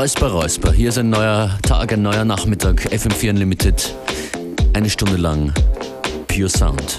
[0.00, 0.72] Räusper, Räusper.
[0.72, 2.86] Hier ist ein neuer Tag, ein neuer Nachmittag.
[2.90, 3.94] FM4 Unlimited.
[4.72, 5.52] Eine Stunde lang.
[6.26, 6.98] Pure Sound.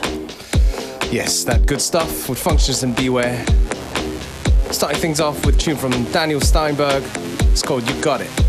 [1.12, 3.44] Yes, that good stuff with Functions and Beware.
[4.70, 7.02] Starting things off with a tune from Daniel Steinberg.
[7.52, 8.41] It's called You Got It.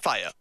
[0.00, 0.33] Place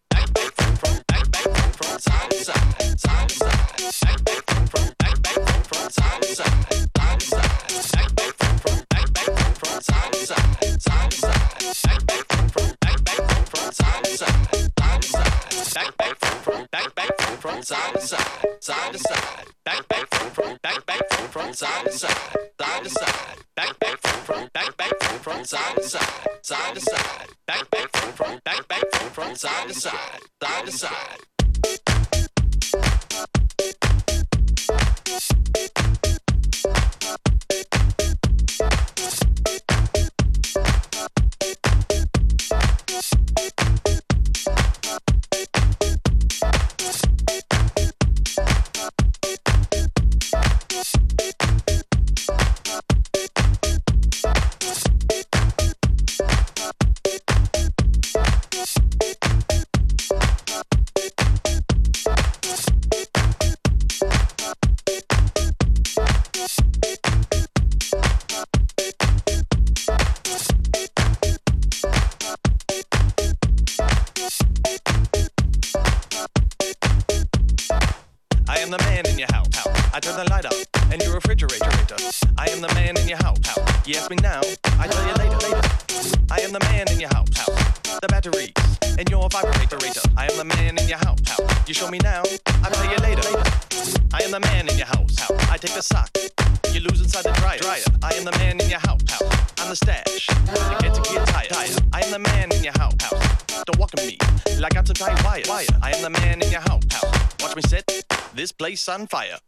[108.86, 109.43] this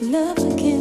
[0.00, 0.73] Love can't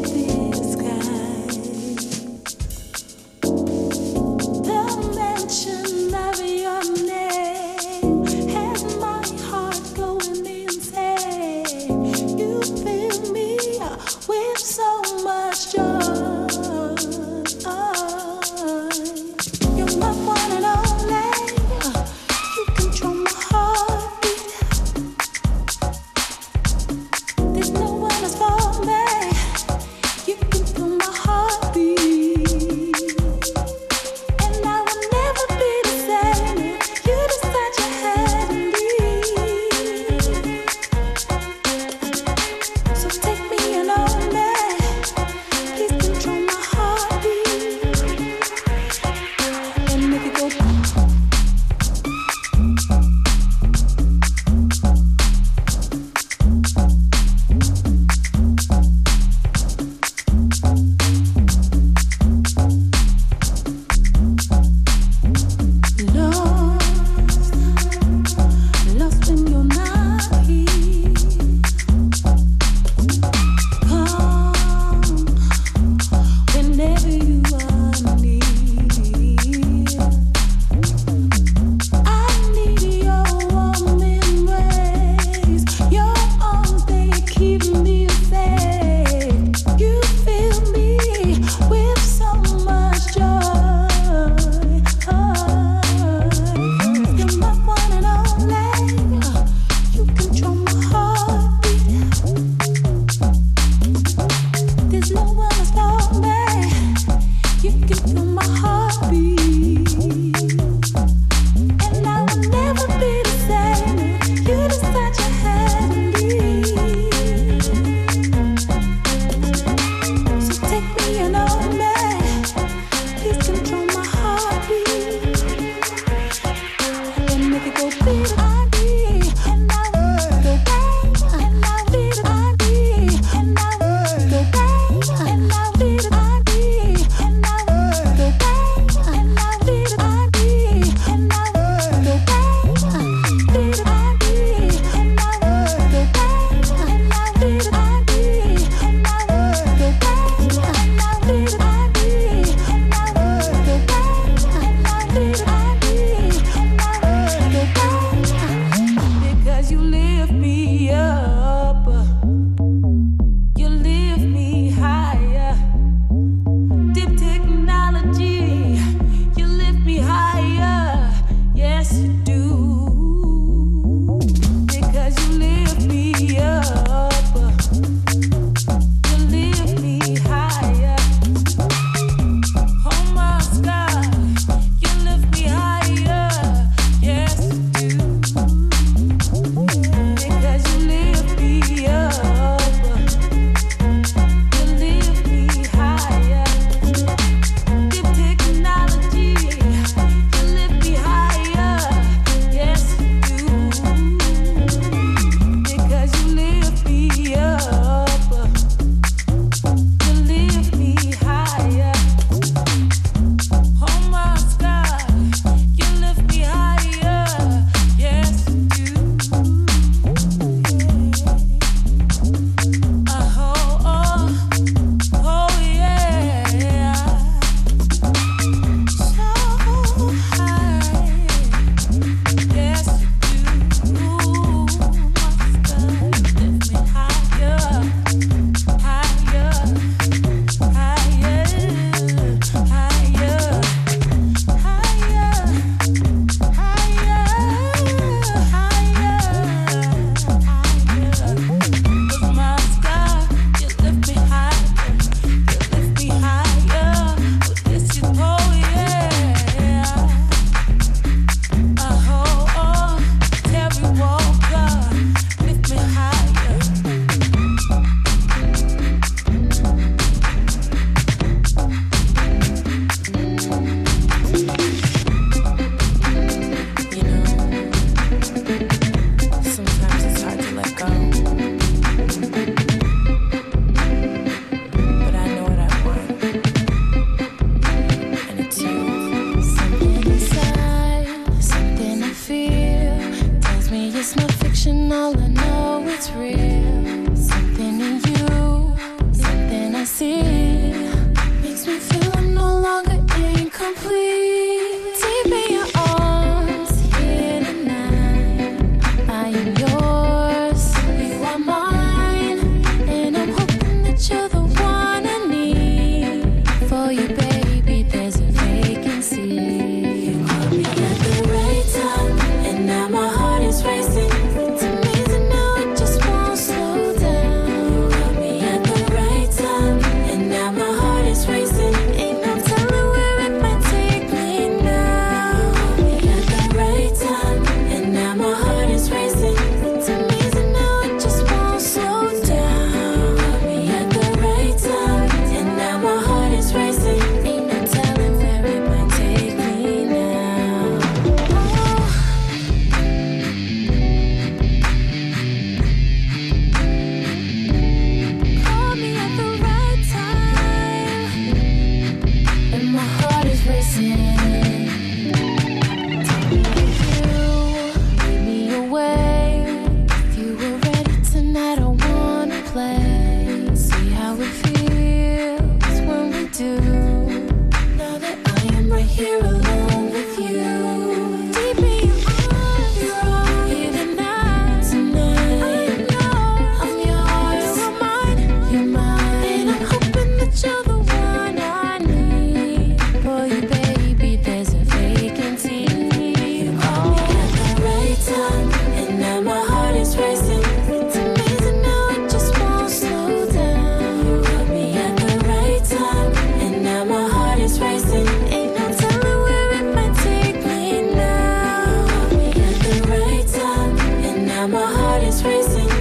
[414.44, 415.73] The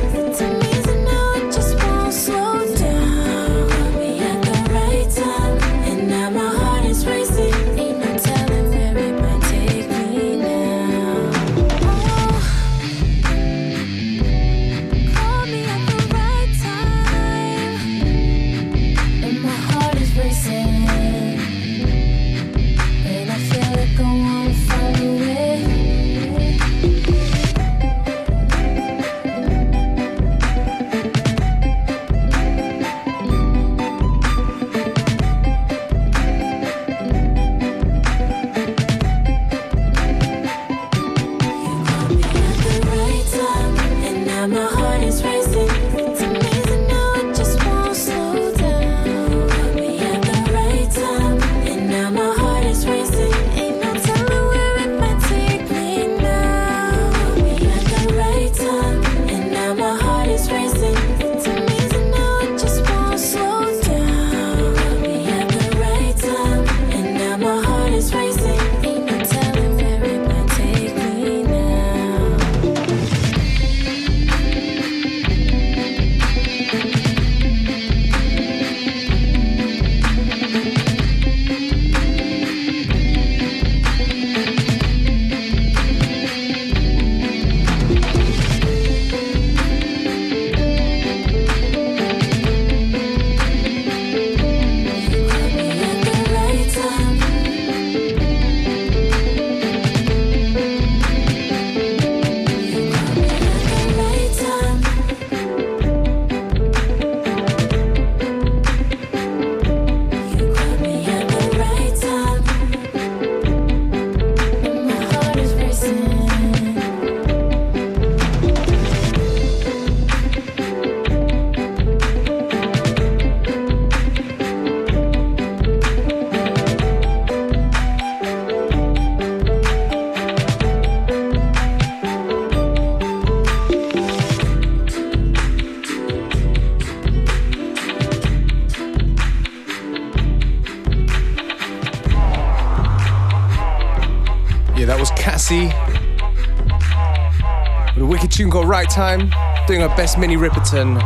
[148.92, 149.32] Time,
[149.66, 151.00] doing her best Minnie Riperton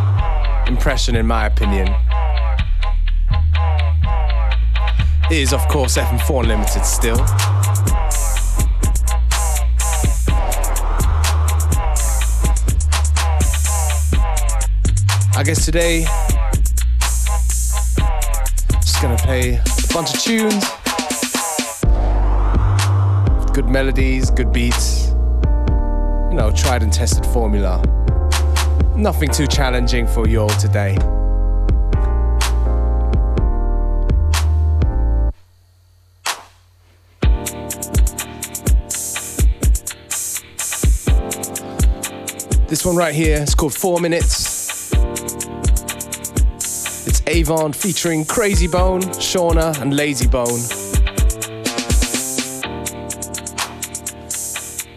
[0.66, 1.86] impression, in my opinion.
[5.30, 7.20] It is, of course, FM4 Limited still.
[15.36, 16.06] I guess today,
[18.80, 20.64] just gonna play a bunch of tunes
[23.56, 25.05] good melodies, good beats.
[26.36, 27.82] You know, tried and tested formula.
[28.94, 30.94] Nothing too challenging for you all today.
[42.68, 44.92] This one right here is called Four Minutes.
[47.06, 50.85] It's Avant featuring Krayzie Bone, Shawnna, and Lazy Bone.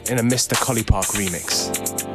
[0.09, 0.55] In a Mr.
[0.55, 2.08] Collipark remix.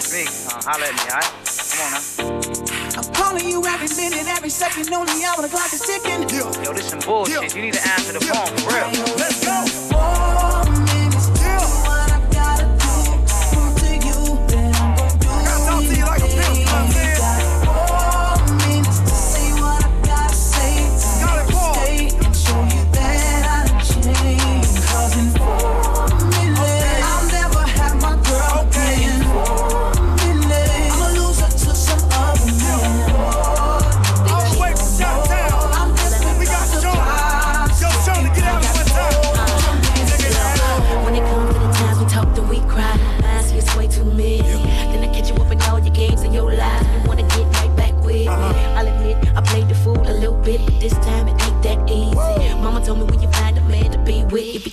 [0.00, 0.24] It's me.
[0.48, 1.28] Uh, holla at me, alright?
[1.68, 3.00] Come on now.
[3.00, 6.24] I'm calling you every minute, every second, only hour, the clock is ticking.
[6.28, 6.64] Yeah.
[6.64, 7.42] Yo, this some bullshit.
[7.42, 7.54] Yeah.
[7.54, 8.32] You need to answer the Yeah.
[8.32, 8.88] phone, for real.
[9.20, 9.56] Let's go.
[9.92, 10.49] Four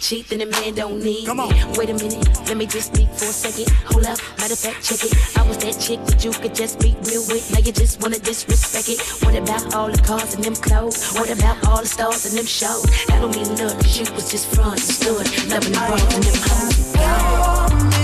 [0.07, 1.43] cheat, then the man don't need Come me.
[1.43, 1.73] on.
[1.73, 3.67] Wait a minute, let me just speak for a second.
[3.91, 5.11] Hold up, matter of fact, check it.
[5.37, 7.51] I was that chick that you could just be real with.
[7.51, 8.99] Now you just wanna disrespect it.
[9.25, 11.11] What about all the cars and them clothes?
[11.11, 12.85] What about all the stars and them shows?
[13.11, 16.23] I don't mean nothing, 'cause you was just front and stood, loving the bras and
[16.23, 17.96] them hoes.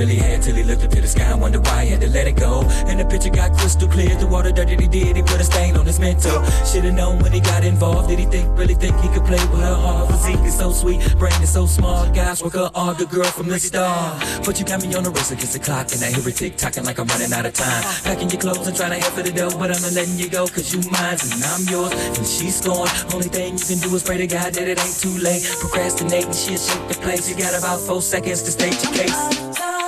[0.00, 2.08] Really had till he looked up to the sky and wondered why he had to
[2.08, 2.62] let it go.
[2.88, 4.16] And the picture got crystal clear.
[4.16, 6.42] The water dirty he did, he put a stain on his mental.
[6.64, 8.08] Should've known when he got involved.
[8.08, 10.08] Did he think, really think he could play with her heart?
[10.10, 12.14] Physique is so sweet, brain is so smart.
[12.14, 14.24] Guys work her hard, the girl from the start.
[14.46, 16.56] But you got me on the race against the clock, and I hear it tick
[16.56, 17.82] tocking like I'm running out of time.
[18.04, 20.30] Packing your clothes and trying to head for the door, but I'm not letting you
[20.30, 21.92] go, cause you mine and I'm yours.
[22.16, 22.88] And she's gone.
[23.12, 25.44] Only thing you can do is pray to God that it ain't too late.
[25.60, 27.28] Procrastinating, shit, shake the place.
[27.28, 29.79] You got about four seconds to state your case.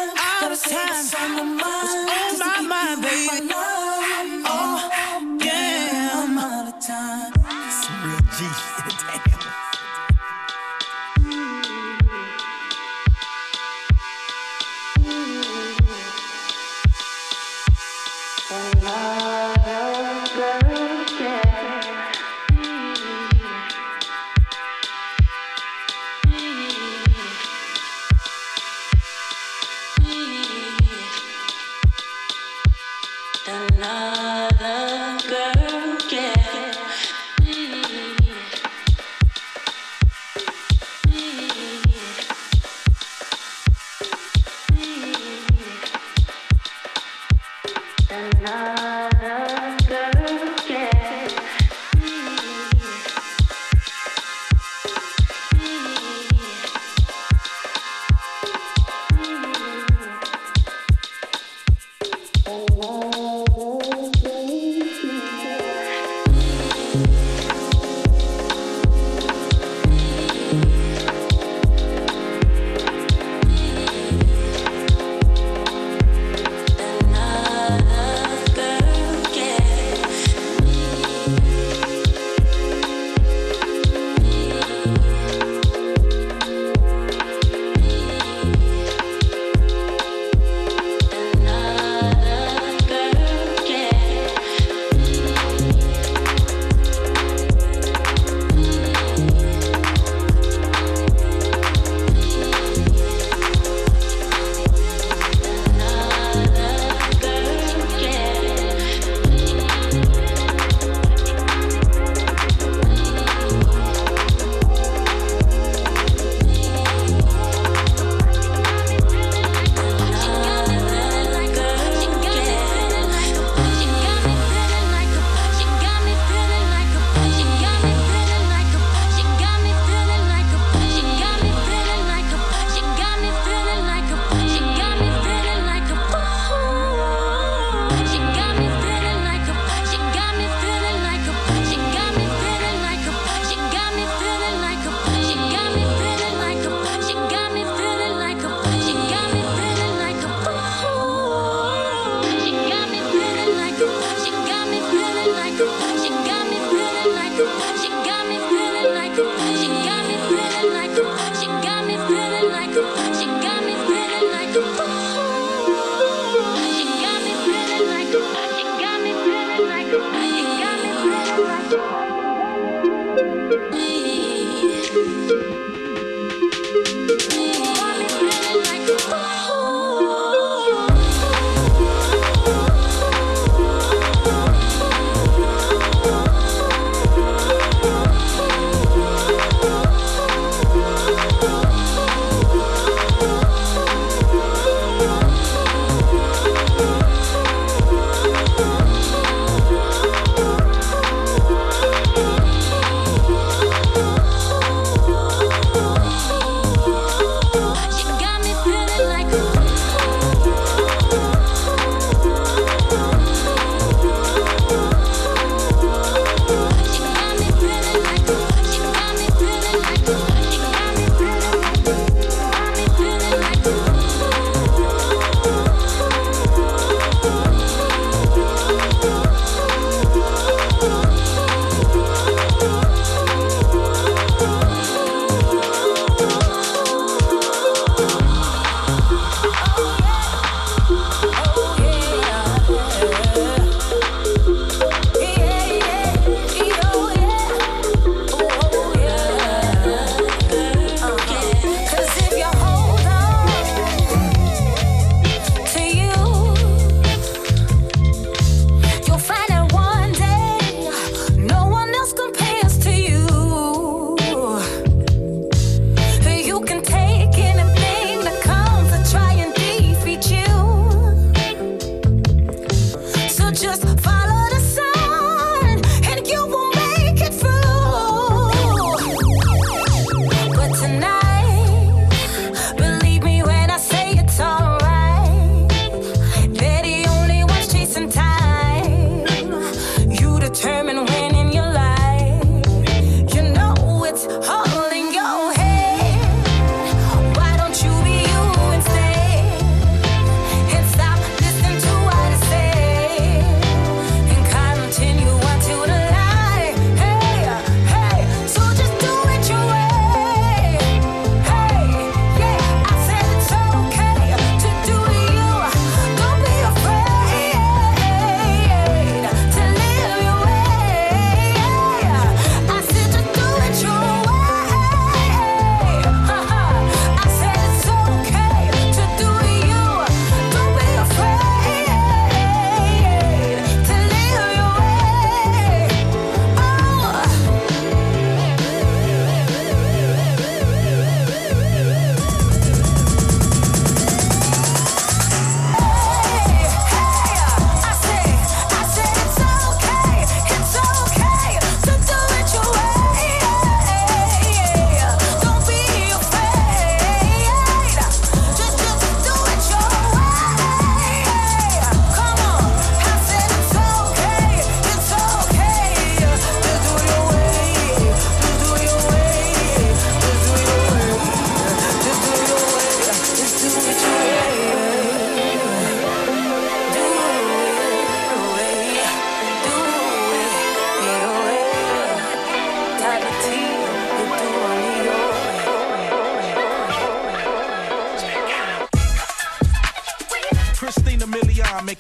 [0.73, 3.82] Time, on my mind, baby.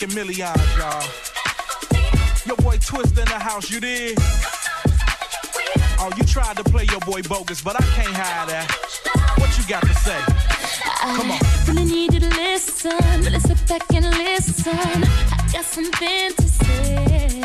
[0.03, 1.03] Leon making millions, y'all.
[2.47, 4.19] Your boy Twist in the house, you did?
[5.99, 8.69] Oh, you tried to play your boy bogus, but I can't hide that.
[9.39, 10.19] What you got to say?
[11.01, 11.39] Come on.
[11.41, 12.99] I really need you to listen.
[13.23, 14.73] Really sit back and listen.
[14.75, 17.43] I got something to say.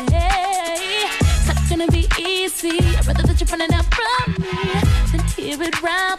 [1.30, 2.78] It's not gonna be easy.
[2.96, 4.48] I'd rather that you find it out from me
[5.12, 6.17] than hear it round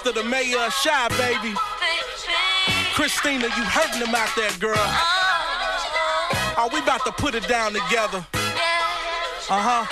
[0.00, 1.54] It's the mayor of Shy, baby.
[2.94, 4.76] Christina, you hurting them out there, girl.
[6.56, 8.24] Oh, we about to put it down together.
[9.50, 9.86] Uh huh.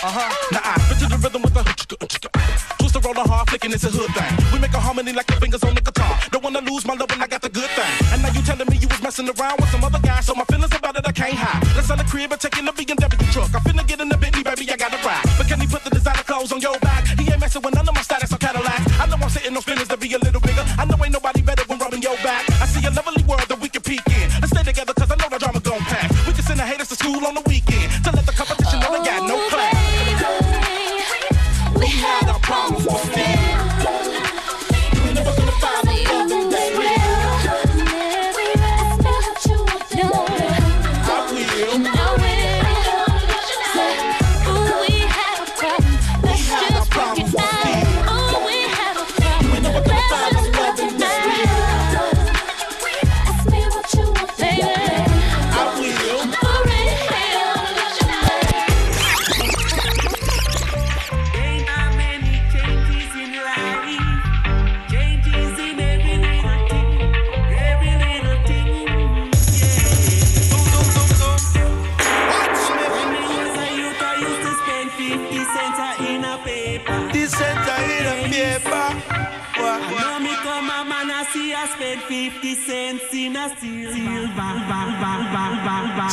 [0.00, 0.48] Uh huh.
[0.52, 4.08] Now I fit to the rhythm with the Twister roll hard, flicking it's a hood
[4.14, 4.32] thing.
[4.52, 6.14] We make a harmony like the fingers on the guitar.
[6.30, 7.92] Don't wanna lose my love when I got the good thing.
[8.14, 10.44] And now you telling me you was messing around with some other guy, so my
[10.44, 11.66] feelings about it I can't hide.
[11.74, 13.50] Let's sell the crib and take in the BMW truck.
[13.54, 15.26] I finna get in the Bentley, baby, I gotta ride.
[15.36, 17.04] But can he put the designer clothes on your back?
[17.18, 18.27] He ain't messing with none of my status.
[19.48, 20.57] Sitting on feelings to be a little bigger.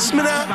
[0.06, 0.45] Smina.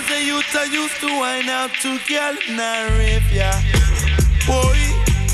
[0.00, 3.58] Was a youth, I used to wine out to girl in a rave, yeah.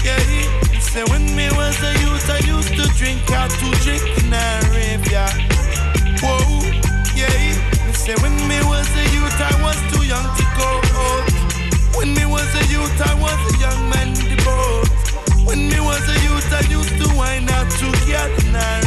[0.04, 0.80] Yeah.
[0.80, 4.44] Say when me was a youth, I used to drink out to drink in a.
[6.22, 6.64] Whoa,
[7.12, 7.92] yeah.
[7.92, 11.28] Say when me was a youth, I was too young to go out.
[11.96, 14.88] When me was a youth, I was a young man boat.
[15.44, 18.84] When me was a youth, I used to wine out to girl in a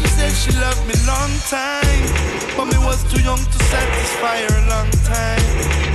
[0.00, 4.56] she said she loved me long time, but me was too young to satisfy her
[4.58, 5.90] a long time.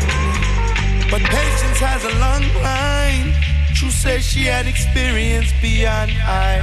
[1.11, 3.33] But patience has a long line.
[3.75, 6.59] True says she had experience beyond I.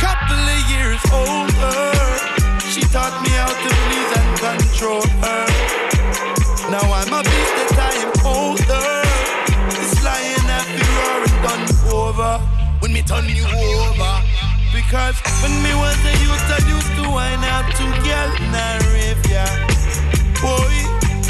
[0.00, 1.92] Couple of years older,
[2.72, 5.44] she taught me how to please and control her.
[6.70, 8.88] Now I'm a beast that I am older.
[9.74, 12.38] This lion after roaring done over.
[12.80, 14.12] When me turn you over.
[14.72, 19.22] Because when me was a youth, I used wine out to girl in a rave,
[19.28, 19.50] yeah.
[20.40, 20.74] Boy,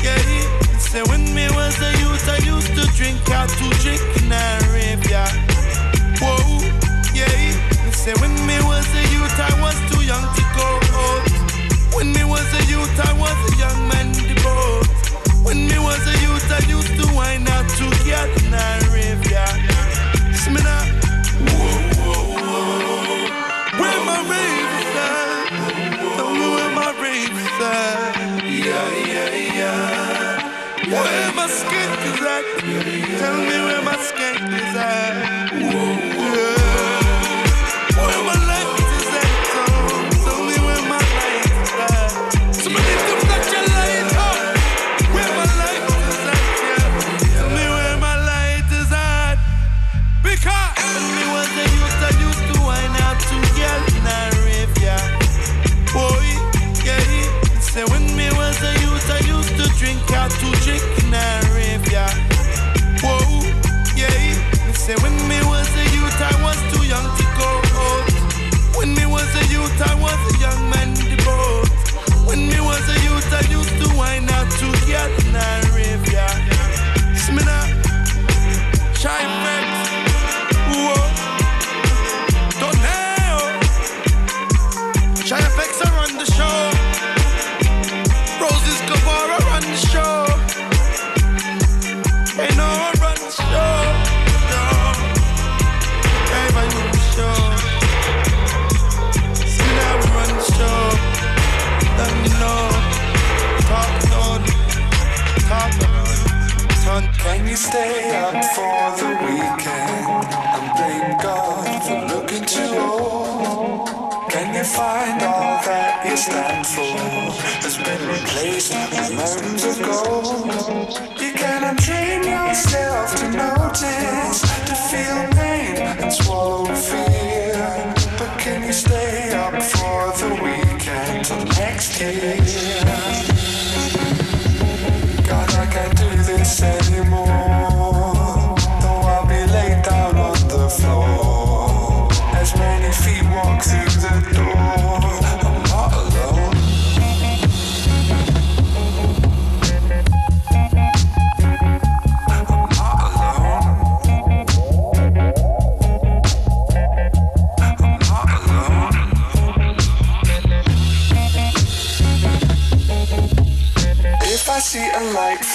[0.04, 0.78] yeah.
[0.78, 4.44] Say when me was a youth, I used to drink out to drink in a
[4.72, 5.28] rave, yeah.
[6.20, 6.36] Whoa,
[7.14, 7.92] yeah.
[7.92, 11.30] Say when me was a youth, I was too young to go out.
[11.94, 14.86] When me was a youth, I was a young man devout.
[15.44, 19.22] When me was a youth, I used to wine out to girl in a rave,
[19.30, 19.69] yeah.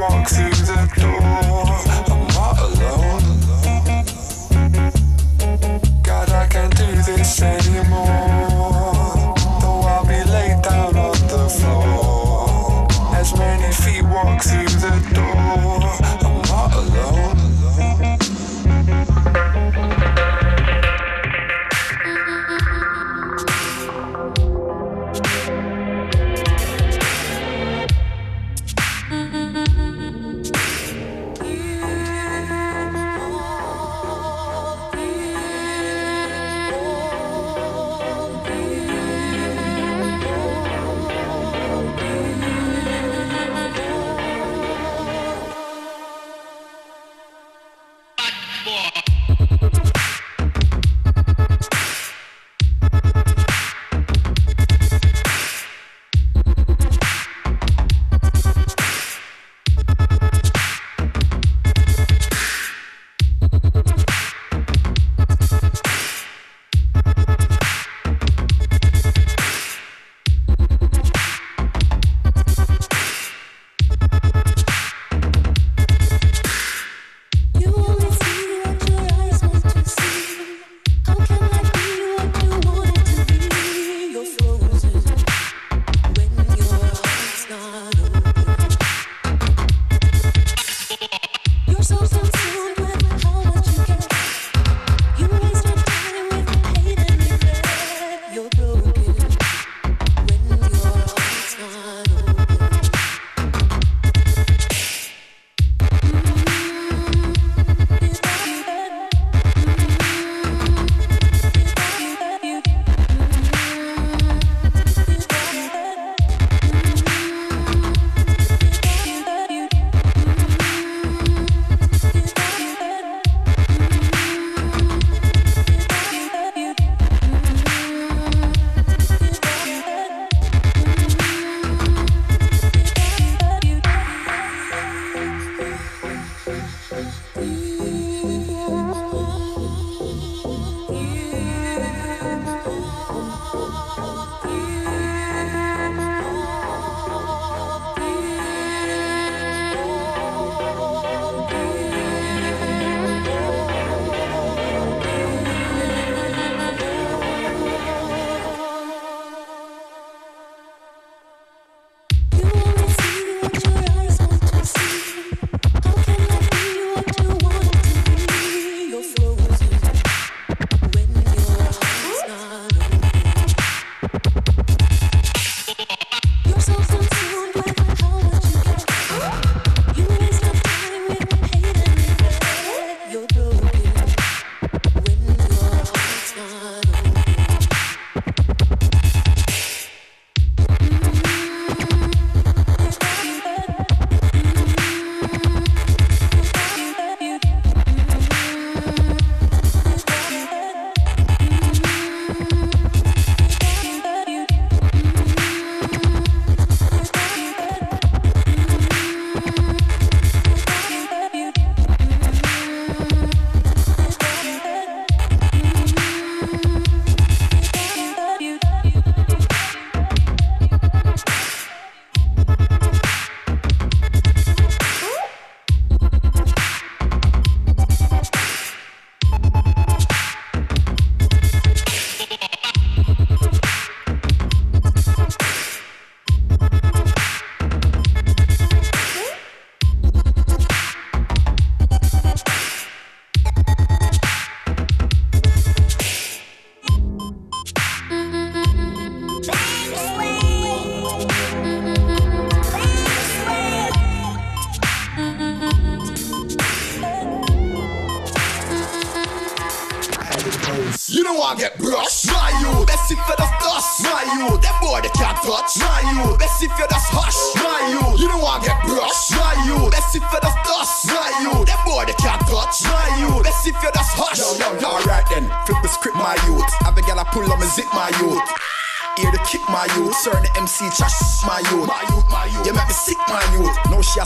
[0.00, 1.29] walk through the door.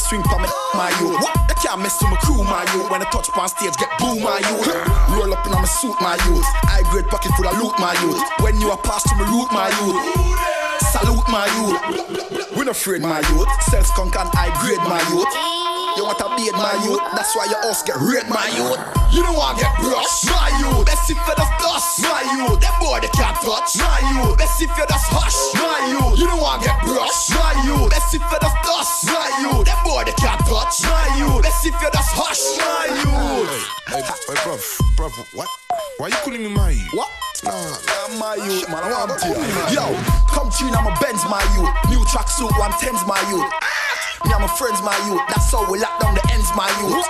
[0.04, 1.16] Swing for me, my youth.
[1.20, 1.32] What?
[1.48, 2.90] That can't mess with my crew, my youth.
[2.92, 4.68] When I touch on stage, get boo, my youth.
[5.16, 6.44] Roll up in my suit, my youth.
[6.68, 8.20] High grade pocket full of loot, my youth.
[8.44, 9.96] When you a pass to me root, my youth.
[10.92, 11.80] Salute my youth.
[12.56, 13.48] We no afraid, my youth.
[13.72, 15.32] Self skunk and high grade, my youth.
[15.96, 17.00] You want a beard, my youth.
[17.14, 18.78] That's why your house get red, my youth.
[19.14, 20.26] You don't want to get brush.
[20.26, 22.02] My youth, best if you just dust.
[22.02, 23.78] My youth, them boy they can't touch.
[23.80, 25.38] My youth, best if you just hush.
[25.54, 25.63] My
[35.34, 35.48] what?
[35.98, 36.74] Why you calling me my?
[36.94, 37.10] What?
[37.44, 38.82] Nah, nah, my youth, man.
[38.82, 39.28] I want to
[39.74, 39.84] Yo,
[40.30, 41.70] come tune, I'm a Benz, my youth.
[41.90, 43.44] New tracksuit, one tens, my youth.
[44.24, 45.20] Me and my friends, my youth.
[45.28, 47.08] That's how we lock down the ends, my youth.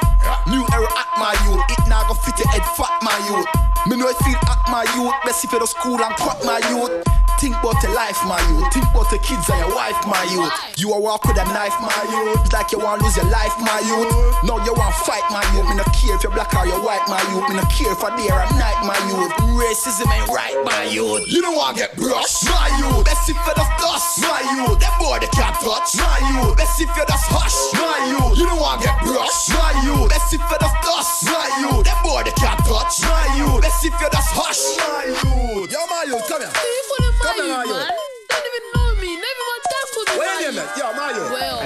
[0.50, 1.62] New era at my youth.
[1.70, 3.46] It now go fit your head fat, my youth.
[3.86, 5.14] Me know it feel at my youth.
[5.24, 7.04] Best if you school and crap, my youth.
[7.44, 8.72] Think about your life, my youth.
[8.72, 10.48] Think about the kids and your wife, my youth.
[10.80, 12.52] You a walk with a knife, my youth.
[12.52, 14.08] Like you want lose your life, my youth.
[14.48, 15.68] No, you want fight, my youth.
[15.68, 17.44] Me no care if you're black or you're white, my youth.
[17.52, 19.28] Me no care for day or night, my youth.
[19.60, 21.28] Racism ain't right, my youth.
[21.28, 22.48] You don't want get brush.
[22.48, 24.24] My youth, best if you dust.
[24.24, 26.00] My youth, them boy they can't touch.
[26.00, 27.58] My youth, best if you just hush.
[27.76, 29.48] My youth, you don't want get brush.
[29.52, 31.24] My youth, best if you just dust.
[31.28, 33.00] My youth, them boy they can't touch.
[33.04, 34.62] My youth, best if you just hush.
[34.80, 35.70] My youth.
[35.70, 36.52] Yo, my youth, come here.
[36.52, 37.88] Come here, my youth.
[38.28, 39.10] Don't even know me.
[39.16, 40.70] Never my dad called me Wait a minute.
[40.76, 41.30] Yo, my youth.
[41.32, 41.58] Well,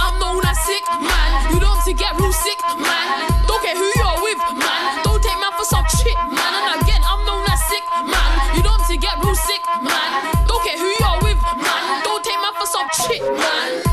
[0.00, 1.30] I'm known as sick man.
[1.54, 3.06] You don't to get real sick man.
[3.46, 5.02] Don't care who you're with man.
[5.04, 6.52] Don't take man for some shit man.
[6.58, 8.56] And again, I'm known as sick man.
[8.56, 10.10] You don't to get real sick man.
[10.48, 12.02] Don't care who you're with man.
[12.02, 13.83] Don't take man for some shit man.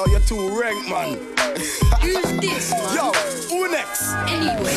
[0.00, 1.12] Yo, you're too rank, man.
[2.00, 2.96] Who's this, man?
[2.96, 3.12] Yo,
[3.52, 4.16] who next?
[4.32, 4.72] Anyway,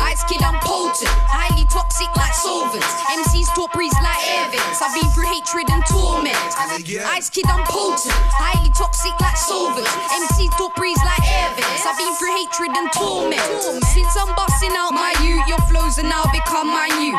[0.00, 2.88] Ice Kid, I'm potent, highly toxic like solvents.
[3.20, 4.80] MCs top breeze like Evans.
[4.80, 6.40] I've been through hatred and torment.
[6.56, 9.92] Ice Kid, I'm potent, highly toxic like solvents.
[10.08, 11.84] MCs top breeze like Evans.
[11.84, 13.44] I've been through hatred and torment.
[13.92, 17.12] Since I'm busting out my youth, your flows are now become my new.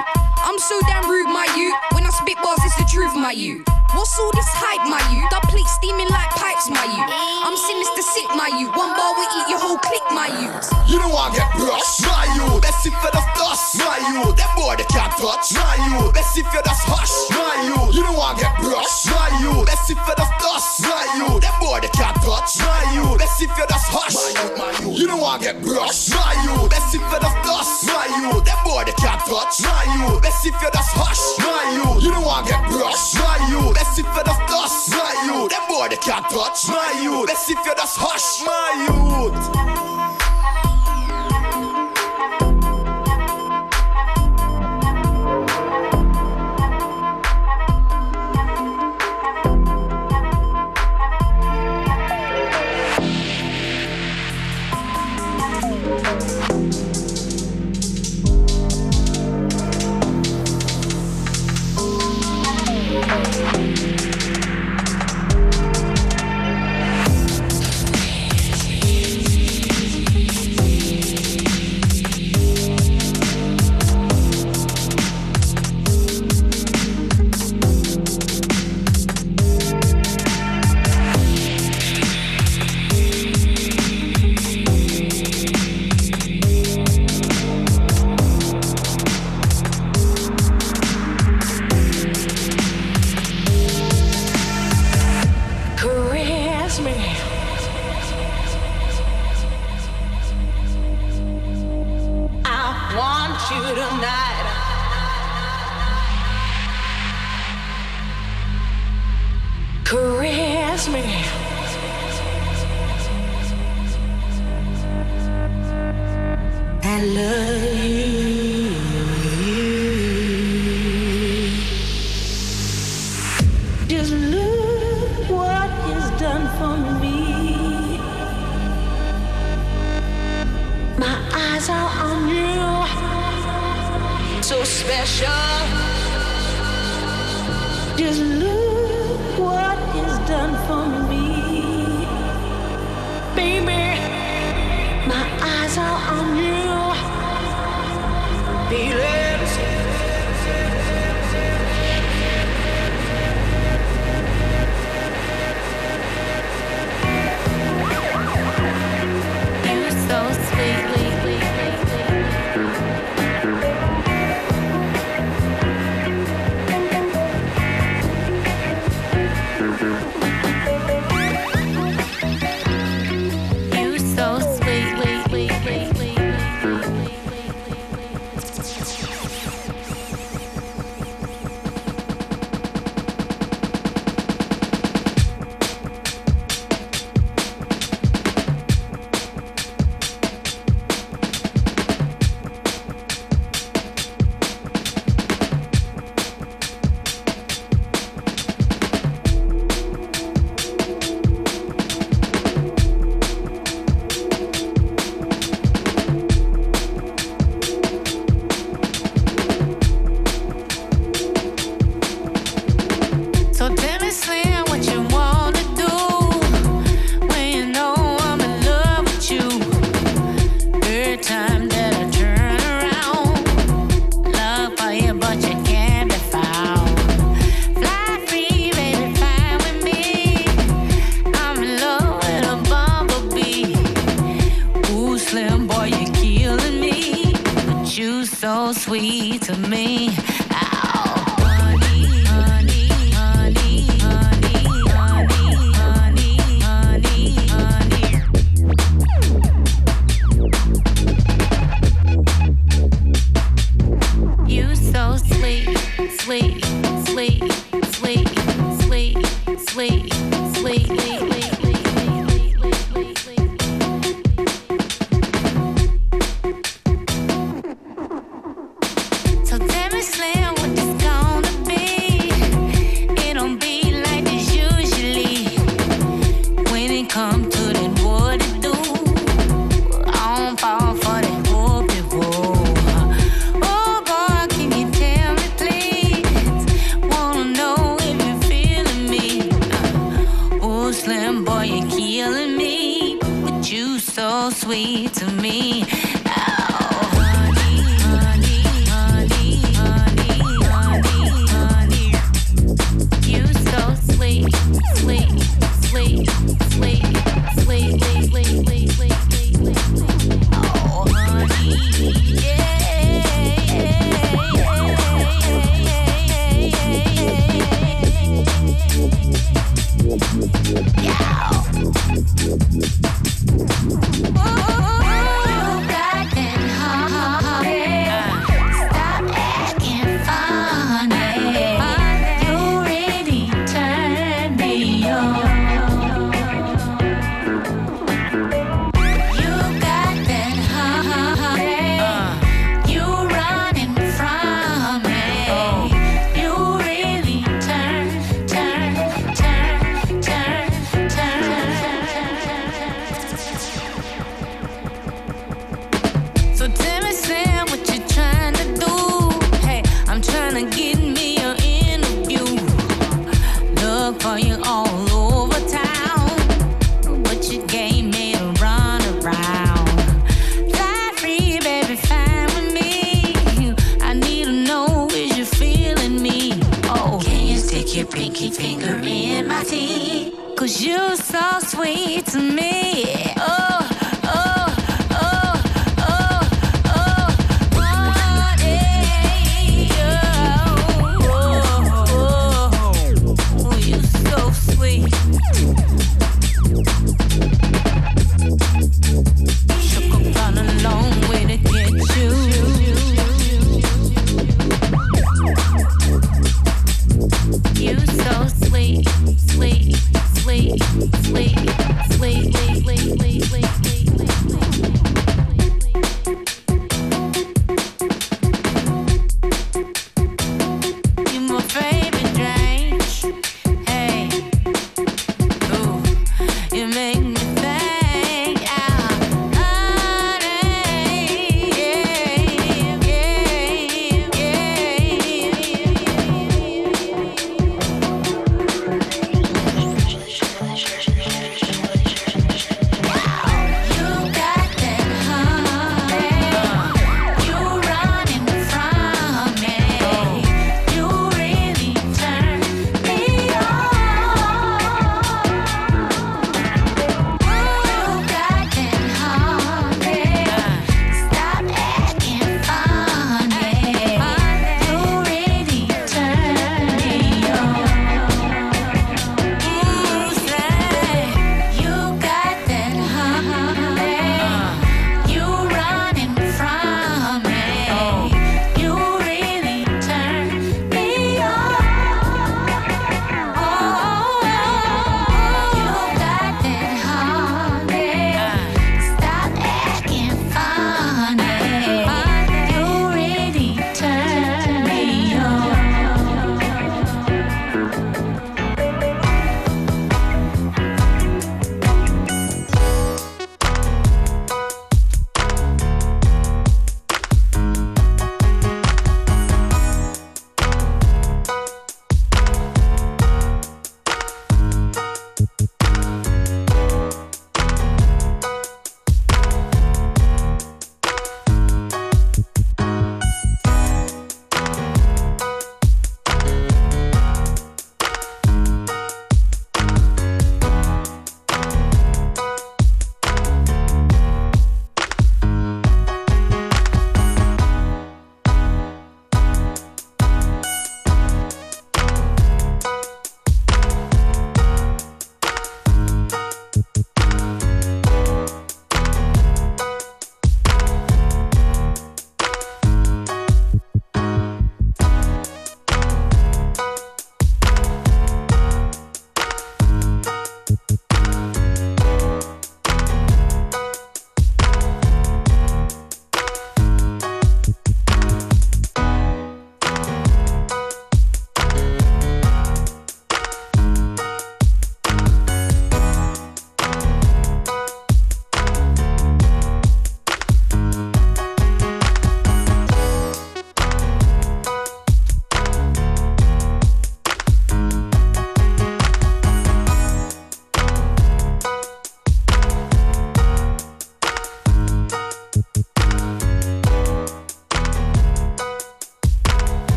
[0.44, 1.76] I'm so damn rude, my youth.
[1.94, 3.64] When I spit bars, it's the truth, my youth.
[3.94, 5.28] What's all this hype, my youth?
[5.30, 7.12] The plate steaming like pipes, my youth.
[7.44, 8.72] I'm sinister sick, my youth.
[8.72, 10.66] One bar will eat your whole clique, my youth.
[10.88, 12.00] You don't want get brush.
[12.08, 13.78] My youth, best if you just dust.
[13.84, 15.52] My youth, them boy they can't touch.
[15.54, 17.16] My youth, best if you just hush.
[17.36, 19.12] My youth, you don't want get brush.
[19.12, 20.82] My youth, best if you just dust.
[20.88, 22.64] My youth, them boy they can't touch.
[22.64, 24.16] My youth, best if you just hush.
[24.16, 26.10] My youth, my youth, you don't want get brush.
[26.16, 27.86] My youth, best if you just dust.
[27.92, 29.62] My youth, them boy they can't touch.
[29.68, 29.84] My
[30.32, 31.40] best if you just hush.
[31.40, 33.16] My youth, you don't want get brush.
[33.16, 34.90] My youth, best if you just dust.
[34.92, 36.68] My youth, them boy they can't touch.
[36.68, 38.42] My youth, best if you just hush.
[38.46, 39.71] My youth.